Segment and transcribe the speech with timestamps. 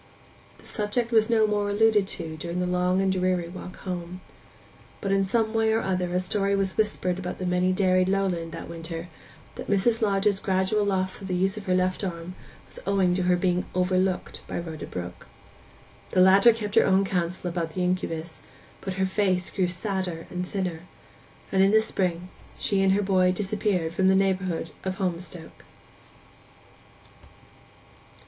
[0.57, 4.21] The subject was no more alluded to during the long and dreary walk home.
[4.99, 8.51] But in some way or other a story was whispered about the many dairied lowland
[8.51, 9.09] that winter
[9.53, 10.01] that Mrs.
[10.01, 12.33] Lodge's gradual loss of the use of her left arm
[12.65, 15.27] was owing to her being 'overlooked' by Rhoda Brook.
[16.09, 18.41] The latter kept her own counsel about the incubus,
[18.81, 20.79] but her face grew sadder and thinner;
[21.51, 25.63] and in the spring she and her boy disappeared from the neighbourhood of Holmstoke.